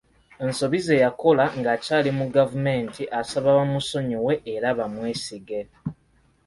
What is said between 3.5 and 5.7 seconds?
bamusonyiwe era bamwesige.